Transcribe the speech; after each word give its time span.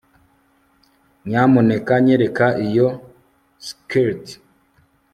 Nyamuneka 1.27 1.93
nyereka 2.05 2.45
iyo 2.67 2.87
skirt 3.67 4.23